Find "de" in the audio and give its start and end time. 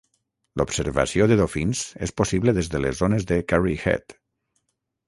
1.31-1.37, 2.73-2.83, 3.35-3.43